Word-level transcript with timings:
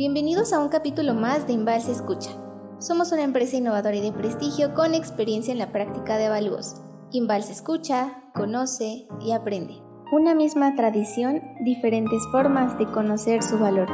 Bienvenidos 0.00 0.54
a 0.54 0.60
un 0.60 0.70
capítulo 0.70 1.12
más 1.12 1.46
de 1.46 1.52
Invalse 1.52 1.92
Escucha. 1.92 2.30
Somos 2.78 3.12
una 3.12 3.22
empresa 3.22 3.58
innovadora 3.58 3.96
y 3.96 4.00
de 4.00 4.12
prestigio 4.12 4.72
con 4.72 4.94
experiencia 4.94 5.52
en 5.52 5.58
la 5.58 5.72
práctica 5.72 6.16
de 6.16 6.24
avalúos. 6.24 6.76
Invalse 7.10 7.52
escucha, 7.52 8.24
conoce 8.32 9.06
y 9.20 9.32
aprende. 9.32 9.74
Una 10.10 10.34
misma 10.34 10.74
tradición, 10.74 11.42
diferentes 11.66 12.22
formas 12.32 12.78
de 12.78 12.86
conocer 12.86 13.42
su 13.42 13.58
valor. 13.58 13.88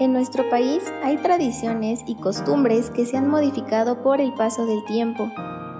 En 0.00 0.12
nuestro 0.12 0.50
país 0.50 0.82
hay 1.04 1.16
tradiciones 1.18 2.00
y 2.08 2.16
costumbres 2.16 2.90
que 2.90 3.06
se 3.06 3.16
han 3.16 3.28
modificado 3.28 4.02
por 4.02 4.20
el 4.20 4.34
paso 4.34 4.66
del 4.66 4.84
tiempo. 4.86 5.30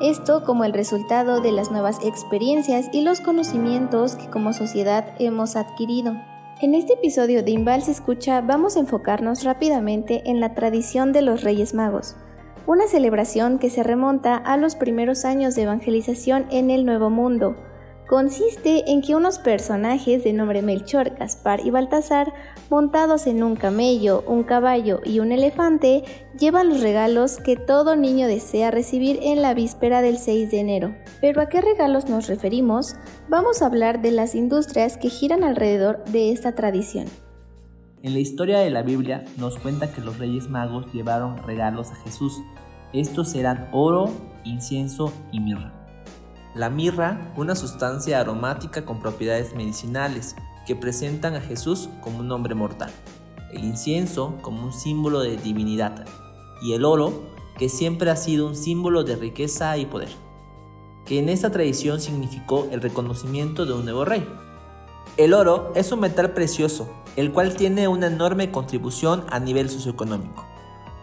Esto 0.01 0.45
como 0.45 0.63
el 0.63 0.73
resultado 0.73 1.41
de 1.41 1.51
las 1.51 1.73
nuevas 1.73 1.99
experiencias 2.05 2.89
y 2.93 3.01
los 3.01 3.21
conocimientos 3.21 4.15
que 4.15 4.31
como 4.31 4.53
sociedad 4.53 5.13
hemos 5.19 5.57
adquirido. 5.57 6.15
En 6.63 6.75
este 6.75 6.93
episodio 6.93 7.43
de 7.43 7.53
Imbal 7.53 7.81
se 7.81 7.91
escucha 7.91 8.43
vamos 8.43 8.77
a 8.77 8.81
enfocarnos 8.81 9.45
rápidamente 9.45 10.21
en 10.27 10.41
la 10.41 10.55
tradición 10.55 11.11
de 11.11 11.23
los 11.23 11.43
Reyes 11.43 11.73
Magos, 11.73 12.17
una 12.67 12.87
celebración 12.87 13.59
que 13.59 13.71
se 13.71 13.83
remonta 13.83 14.37
a 14.37 14.59
los 14.59 14.75
primeros 14.75 15.25
años 15.25 15.55
de 15.55 15.63
evangelización 15.63 16.45
en 16.51 16.69
el 16.69 16.85
Nuevo 16.85 17.09
Mundo, 17.09 17.57
consiste 18.11 18.91
en 18.91 19.03
que 19.03 19.15
unos 19.15 19.39
personajes 19.39 20.25
de 20.25 20.33
nombre 20.33 20.63
Melchor, 20.63 21.11
Gaspar 21.11 21.65
y 21.65 21.71
Baltasar, 21.71 22.35
montados 22.69 23.29
en 23.29 23.45
un 23.45 23.55
camello, 23.55 24.25
un 24.27 24.43
caballo 24.43 25.01
y 25.05 25.21
un 25.21 25.31
elefante, 25.31 26.03
llevan 26.37 26.71
los 26.71 26.81
regalos 26.81 27.37
que 27.37 27.55
todo 27.55 27.95
niño 27.95 28.27
desea 28.27 28.73
recibir 28.73 29.21
en 29.23 29.43
la 29.43 29.55
víspera 29.55 30.03
del 30.03 30.19
6 30.19 30.51
de 30.51 30.59
enero. 30.59 30.97
Pero 31.21 31.41
¿a 31.41 31.49
qué 31.49 31.61
regalos 31.61 32.09
nos 32.09 32.27
referimos? 32.27 32.97
Vamos 33.29 33.63
a 33.63 33.67
hablar 33.67 34.03
de 34.03 34.11
las 34.11 34.35
industrias 34.35 34.97
que 34.97 35.09
giran 35.09 35.45
alrededor 35.45 36.05
de 36.07 36.33
esta 36.33 36.57
tradición. 36.57 37.07
En 38.03 38.13
la 38.13 38.19
historia 38.19 38.59
de 38.59 38.71
la 38.71 38.83
Biblia 38.83 39.23
nos 39.37 39.57
cuenta 39.57 39.93
que 39.93 40.01
los 40.01 40.19
Reyes 40.19 40.49
Magos 40.49 40.93
llevaron 40.93 41.39
regalos 41.45 41.93
a 41.93 41.95
Jesús. 41.95 42.43
Estos 42.93 43.37
eran 43.37 43.69
oro, 43.71 44.11
incienso 44.43 45.13
y 45.31 45.39
mirra. 45.39 45.80
La 46.55 46.69
mirra, 46.69 47.33
una 47.37 47.55
sustancia 47.55 48.19
aromática 48.19 48.85
con 48.85 48.99
propiedades 48.99 49.55
medicinales 49.55 50.35
que 50.67 50.75
presentan 50.75 51.37
a 51.37 51.41
Jesús 51.41 51.89
como 52.01 52.19
un 52.19 52.33
hombre 52.33 52.57
mortal. 52.57 52.91
El 53.53 53.65
incienso 53.65 54.37
como 54.43 54.65
un 54.65 54.73
símbolo 54.73 55.21
de 55.21 55.37
divinidad. 55.37 56.05
Y 56.61 56.73
el 56.73 56.85
oro, 56.85 57.31
que 57.57 57.69
siempre 57.69 58.11
ha 58.11 58.17
sido 58.17 58.49
un 58.49 58.57
símbolo 58.57 59.05
de 59.05 59.15
riqueza 59.15 59.77
y 59.79 59.87
poder. 59.87 60.11
Que 61.07 61.21
en 61.21 61.29
esta 61.29 61.53
tradición 61.53 62.01
significó 62.01 62.67
el 62.73 62.81
reconocimiento 62.81 63.65
de 63.65 63.75
un 63.75 63.85
nuevo 63.85 64.05
rey. 64.05 64.27
El 65.17 65.35
oro 65.35 65.71
es 65.77 65.93
un 65.93 66.01
metal 66.01 66.33
precioso, 66.33 66.91
el 67.15 67.31
cual 67.31 67.55
tiene 67.55 67.87
una 67.87 68.09
enorme 68.09 68.51
contribución 68.51 69.25
a 69.31 69.39
nivel 69.39 69.71
socioeconómico, 69.71 70.45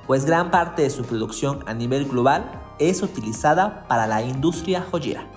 pues 0.07 0.25
gran 0.25 0.51
parte 0.51 0.81
de 0.81 0.89
su 0.89 1.03
producción 1.03 1.63
a 1.67 1.73
nivel 1.73 2.05
global 2.05 2.66
es 2.79 3.01
utilizada 3.01 3.87
para 3.87 4.07
la 4.07 4.21
industria 4.21 4.85
joyera 4.89 5.27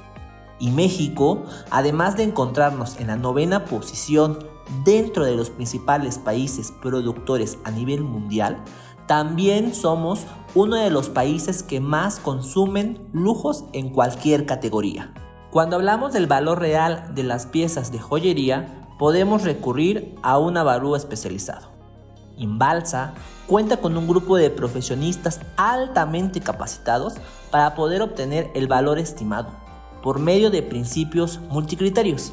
y 0.61 0.71
México, 0.71 1.43
además 1.71 2.17
de 2.17 2.23
encontrarnos 2.23 3.01
en 3.01 3.09
la 3.09 3.17
novena 3.17 3.65
posición 3.65 4.39
dentro 4.85 5.25
de 5.25 5.35
los 5.35 5.51
principales 5.51 6.19
países 6.19 6.73
productores 6.83 7.59
a 7.65 7.71
nivel 7.71 8.03
mundial, 8.03 8.63
también 9.09 9.75
somos 9.75 10.27
uno 10.55 10.77
de 10.77 10.91
los 10.91 11.09
países 11.09 11.65
que 11.65 11.81
más 11.81 12.21
consumen 12.21 13.09
lujos 13.13 13.65
en 13.73 13.91
cualquier 13.91 14.47
categoría. 14.47 15.13
Cuando 15.51 15.77
hablamos 15.77 16.13
del 16.13 16.29
valor 16.29 16.61
real 16.61 17.13
de 17.15 17.25
las 17.25 17.47
piezas 17.47 17.91
de 17.91 17.99
joyería, 17.99 18.87
podemos 18.99 19.43
recurrir 19.43 20.15
a 20.23 20.39
un 20.39 20.57
avalúo 20.57 20.95
especializado. 20.95 21.80
Inbalsa 22.41 23.15
cuenta 23.47 23.77
con 23.79 23.97
un 23.97 24.09
grupo 24.09 24.37
de 24.37 24.51
profesionistas 24.51 25.41
altamente 25.57 26.41
capacitados 26.41 27.15
para 27.51 27.75
poder 27.75 28.03
obtener 28.03 28.51
el 28.55 28.67
valor 28.67 28.99
estimado 28.99 29.49
por 30.03 30.19
medio 30.19 30.50
de 30.50 30.62
principios 30.62 31.41
multicriterios, 31.50 32.33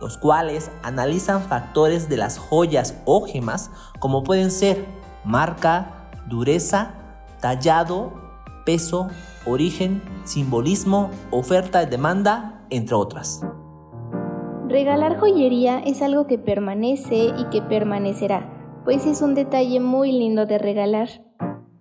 los 0.00 0.16
cuales 0.16 0.70
analizan 0.82 1.42
factores 1.42 2.08
de 2.08 2.16
las 2.16 2.38
joyas 2.38 2.96
o 3.04 3.26
gemas 3.26 3.70
como 3.98 4.24
pueden 4.24 4.50
ser 4.50 4.86
marca, 5.24 6.08
dureza, 6.28 6.94
tallado, 7.40 8.12
peso, 8.64 9.08
origen, 9.44 10.02
simbolismo, 10.24 11.10
oferta 11.30 11.80
de 11.80 11.86
demanda, 11.86 12.64
entre 12.70 12.94
otras. 12.94 13.42
Regalar 14.68 15.18
joyería 15.18 15.80
es 15.80 16.00
algo 16.00 16.26
que 16.26 16.38
permanece 16.38 17.32
y 17.36 17.44
que 17.50 17.60
permanecerá, 17.60 18.61
pues 18.84 19.06
es 19.06 19.22
un 19.22 19.34
detalle 19.34 19.80
muy 19.80 20.12
lindo 20.12 20.46
de 20.46 20.58
regalar. 20.58 21.08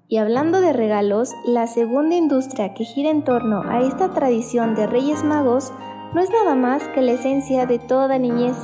Y 0.08 0.18
hablando 0.18 0.60
de 0.60 0.74
regalos, 0.74 1.32
la 1.46 1.68
segunda 1.68 2.16
industria 2.16 2.74
que 2.74 2.84
gira 2.84 3.10
en 3.10 3.24
torno 3.24 3.64
a 3.64 3.82
esta 3.82 4.14
tradición 4.14 4.76
de 4.76 4.88
Reyes 4.88 5.24
Magos 5.24 5.72
no 6.14 6.22
es 6.22 6.30
nada 6.30 6.56
más 6.56 6.84
que 6.90 7.02
la 7.02 7.14
esencia 7.14 7.66
de 7.66 7.80
toda 7.80 8.20
niñez. 8.20 8.58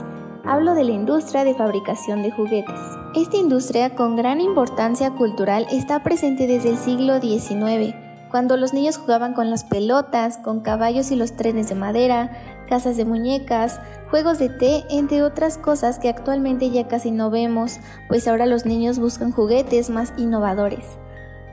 Hablo 0.43 0.75
de 0.75 0.83
la 0.83 0.91
industria 0.91 1.43
de 1.43 1.55
fabricación 1.55 2.21
de 2.21 2.31
juguetes. 2.31 2.79
Esta 3.15 3.37
industria 3.37 3.95
con 3.95 4.15
gran 4.15 4.41
importancia 4.41 5.11
cultural 5.11 5.65
está 5.71 6.03
presente 6.03 6.47
desde 6.47 6.71
el 6.71 6.77
siglo 6.77 7.19
XIX, 7.21 7.95
cuando 8.29 8.57
los 8.57 8.73
niños 8.73 8.97
jugaban 8.97 9.33
con 9.33 9.49
las 9.49 9.63
pelotas, 9.63 10.37
con 10.37 10.61
caballos 10.61 11.11
y 11.11 11.15
los 11.15 11.35
trenes 11.35 11.69
de 11.69 11.75
madera, 11.75 12.31
casas 12.69 12.97
de 12.97 13.05
muñecas, 13.05 13.79
juegos 14.09 14.39
de 14.39 14.49
té, 14.49 14.83
entre 14.89 15.23
otras 15.23 15.57
cosas 15.57 15.99
que 15.99 16.09
actualmente 16.09 16.69
ya 16.69 16.87
casi 16.87 17.11
no 17.11 17.29
vemos, 17.29 17.79
pues 18.07 18.27
ahora 18.27 18.45
los 18.45 18.65
niños 18.65 18.99
buscan 18.99 19.31
juguetes 19.31 19.89
más 19.89 20.13
innovadores. 20.17 20.85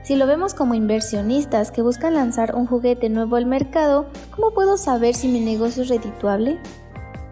Si 0.03 0.15
lo 0.15 0.27
vemos 0.27 0.53
como 0.53 0.75
inversionistas 0.75 1.71
que 1.71 1.81
buscan 1.81 2.13
lanzar 2.13 2.53
un 2.55 2.67
juguete 2.67 3.09
nuevo 3.09 3.37
al 3.37 3.47
mercado, 3.47 4.05
¿cómo 4.29 4.51
puedo 4.51 4.77
saber 4.77 5.15
si 5.15 5.27
mi 5.27 5.39
negocio 5.39 5.81
es 5.81 5.89
redituable? 5.89 6.59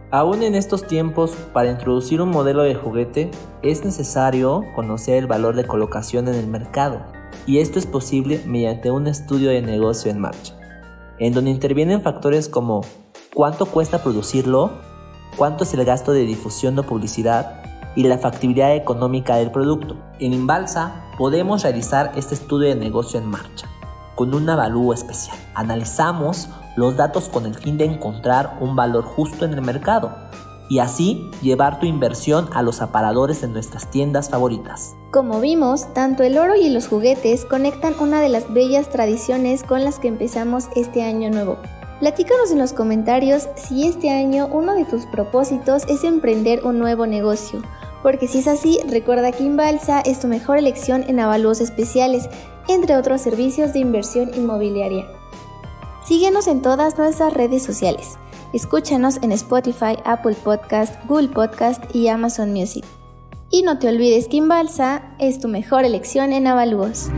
Aún 0.09 0.43
en 0.43 0.55
estos 0.55 0.87
tiempos, 0.87 1.35
para 1.53 1.69
introducir 1.69 2.21
un 2.21 2.29
modelo 2.29 2.63
de 2.63 2.75
juguete, 2.75 3.31
es 3.61 3.83
necesario 3.83 4.63
conocer 4.75 5.17
el 5.17 5.27
valor 5.27 5.55
de 5.55 5.65
colocación 5.65 6.27
en 6.27 6.35
el 6.35 6.47
mercado, 6.47 7.01
y 7.45 7.59
esto 7.59 7.79
es 7.79 7.85
posible 7.85 8.41
mediante 8.45 8.91
un 8.91 9.07
estudio 9.07 9.49
de 9.49 9.61
negocio 9.61 10.11
en 10.11 10.19
marcha, 10.19 10.53
en 11.19 11.33
donde 11.33 11.51
intervienen 11.51 12.01
factores 12.01 12.49
como 12.49 12.81
cuánto 13.33 13.65
cuesta 13.65 14.03
producirlo, 14.03 14.71
cuánto 15.35 15.63
es 15.63 15.73
el 15.73 15.85
gasto 15.85 16.11
de 16.11 16.25
difusión 16.25 16.77
o 16.79 16.83
publicidad, 16.83 17.63
y 17.95 18.03
la 18.03 18.17
factibilidad 18.17 18.75
económica 18.75 19.35
del 19.35 19.51
producto. 19.51 19.97
En 20.19 20.33
Inbalsa 20.33 21.05
podemos 21.17 21.63
realizar 21.63 22.11
este 22.15 22.33
estudio 22.33 22.69
de 22.69 22.75
negocio 22.75 23.19
en 23.19 23.27
marcha 23.27 23.67
con 24.15 24.33
un 24.33 24.49
avalúo 24.49 24.93
especial. 24.93 25.37
Analizamos 25.53 26.49
los 26.75 26.97
datos 26.97 27.29
con 27.29 27.45
el 27.45 27.55
fin 27.55 27.77
de 27.77 27.85
encontrar 27.85 28.57
un 28.61 28.75
valor 28.75 29.03
justo 29.03 29.45
en 29.45 29.53
el 29.53 29.61
mercado 29.61 30.11
y 30.69 30.79
así 30.79 31.29
llevar 31.41 31.79
tu 31.79 31.85
inversión 31.85 32.49
a 32.53 32.61
los 32.61 32.81
aparadores 32.81 33.41
de 33.41 33.47
nuestras 33.47 33.89
tiendas 33.91 34.29
favoritas. 34.29 34.95
Como 35.11 35.39
vimos, 35.39 35.93
tanto 35.93 36.23
el 36.23 36.37
oro 36.37 36.55
y 36.55 36.69
los 36.69 36.87
juguetes 36.87 37.45
conectan 37.45 37.93
una 37.99 38.21
de 38.21 38.29
las 38.29 38.51
bellas 38.51 38.89
tradiciones 38.89 39.63
con 39.63 39.83
las 39.83 39.99
que 39.99 40.07
empezamos 40.07 40.69
este 40.75 41.03
año 41.03 41.29
nuevo. 41.29 41.57
Platícanos 41.99 42.51
en 42.51 42.59
los 42.59 42.73
comentarios 42.73 43.47
si 43.55 43.87
este 43.87 44.09
año 44.09 44.47
uno 44.51 44.73
de 44.73 44.85
tus 44.85 45.05
propósitos 45.05 45.83
es 45.87 46.03
emprender 46.03 46.65
un 46.65 46.79
nuevo 46.79 47.05
negocio 47.07 47.61
porque 48.03 48.27
si 48.27 48.39
es 48.39 48.47
así, 48.47 48.79
recuerda 48.85 49.31
que 49.31 49.45
Inbalsa 49.45 50.01
es 50.01 50.19
tu 50.19 50.27
mejor 50.27 50.57
elección 50.57 51.05
en 51.07 51.21
avalúos 51.21 51.61
especiales, 51.61 52.29
entre 52.67 52.97
otros 52.97 53.21
servicios 53.21 53.71
de 53.73 53.79
inversión 53.79 54.29
inmobiliaria. 54.35 55.07
Síguenos 56.05 56.47
en 56.47 56.61
todas 56.61 56.97
nuestras 56.97 57.33
redes 57.33 57.63
sociales. 57.63 58.17
Escúchanos 58.53 59.17
en 59.23 59.31
Spotify, 59.31 59.97
Apple 60.05 60.35
Podcast, 60.43 60.93
Google 61.07 61.29
Podcast 61.29 61.83
y 61.95 62.07
Amazon 62.07 62.53
Music. 62.53 62.85
Y 63.49 63.63
no 63.63 63.79
te 63.79 63.87
olvides 63.87 64.27
que 64.27 64.37
Inbalsa 64.37 65.15
es 65.17 65.39
tu 65.39 65.47
mejor 65.47 65.85
elección 65.85 66.31
en 66.33 66.45
avalúos. 66.45 67.09